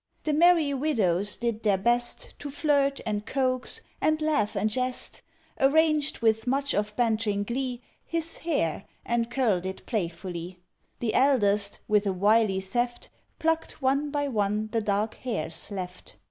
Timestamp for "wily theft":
12.13-13.09